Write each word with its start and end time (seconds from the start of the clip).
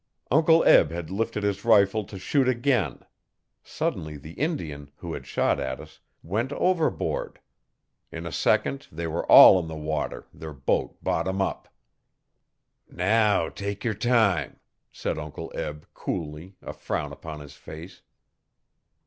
Uncle 0.31 0.63
Eb 0.63 0.89
had 0.89 1.11
lifted 1.11 1.43
his 1.43 1.63
rifle 1.63 2.03
to 2.03 2.17
shoot 2.17 2.47
again. 2.47 3.05
Suddenly 3.61 4.17
the 4.17 4.33
Indian, 4.33 4.89
who 4.95 5.13
had 5.13 5.27
shot 5.27 5.59
at 5.59 5.79
us, 5.79 5.99
went 6.23 6.51
overboard. 6.53 7.39
In 8.11 8.25
a 8.25 8.31
second 8.31 8.87
they 8.91 9.05
were 9.05 9.31
all 9.31 9.59
in 9.59 9.67
the 9.67 9.75
water, 9.75 10.25
their 10.33 10.53
boat 10.53 10.97
bottom 11.03 11.39
up. 11.39 11.69
'Now 12.89 13.47
take 13.49 13.83
yer 13.83 13.93
time,' 13.93 14.59
said 14.91 15.19
Uncle 15.19 15.51
Eb 15.53 15.85
coolly, 15.93 16.55
a 16.63 16.73
frown 16.73 17.13
upon 17.13 17.39
his 17.39 17.53
face. 17.53 18.01